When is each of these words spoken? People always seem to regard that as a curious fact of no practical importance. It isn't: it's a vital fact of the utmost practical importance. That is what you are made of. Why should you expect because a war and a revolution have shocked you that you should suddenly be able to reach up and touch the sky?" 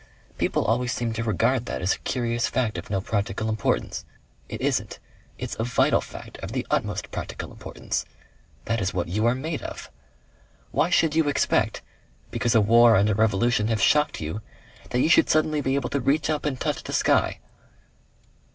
People 0.39 0.65
always 0.65 0.91
seem 0.91 1.13
to 1.13 1.23
regard 1.23 1.67
that 1.67 1.79
as 1.79 1.93
a 1.93 1.99
curious 1.99 2.47
fact 2.47 2.79
of 2.79 2.89
no 2.89 2.99
practical 2.99 3.47
importance. 3.49 4.03
It 4.49 4.59
isn't: 4.59 4.97
it's 5.37 5.55
a 5.59 5.63
vital 5.63 6.01
fact 6.01 6.39
of 6.39 6.53
the 6.53 6.65
utmost 6.71 7.11
practical 7.11 7.51
importance. 7.51 8.03
That 8.65 8.81
is 8.81 8.95
what 8.95 9.09
you 9.09 9.27
are 9.27 9.35
made 9.35 9.61
of. 9.61 9.91
Why 10.71 10.89
should 10.89 11.13
you 11.15 11.29
expect 11.29 11.83
because 12.31 12.55
a 12.55 12.61
war 12.61 12.95
and 12.95 13.11
a 13.11 13.13
revolution 13.13 13.67
have 13.67 13.79
shocked 13.79 14.19
you 14.19 14.41
that 14.89 15.01
you 15.01 15.07
should 15.07 15.29
suddenly 15.29 15.61
be 15.61 15.75
able 15.75 15.89
to 15.91 15.99
reach 15.99 16.31
up 16.31 16.45
and 16.47 16.59
touch 16.59 16.81
the 16.81 16.93
sky?" 16.93 17.37